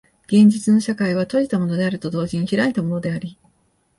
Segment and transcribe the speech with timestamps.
[0.25, 3.37] 現実の社会は閉じたものであると同時に開いたものであり、